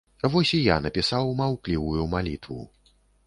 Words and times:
Вось 0.35 0.53
і 0.59 0.61
я 0.67 0.77
напісаў 0.85 1.29
маўклівую 1.43 2.09
малітву. 2.17 2.61